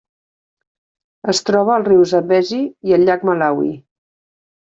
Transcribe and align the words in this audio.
Es 1.33 1.41
troba 1.49 1.75
al 1.75 1.85
riu 1.89 2.01
Zambezi 2.13 2.61
i 2.91 2.97
al 2.97 3.07
llac 3.09 3.29
Malawi. 3.31 3.69